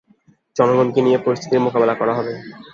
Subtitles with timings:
[0.55, 2.33] জনগণকে নিয়ে পরিস্থিতির মোকাবিলা করা হবে।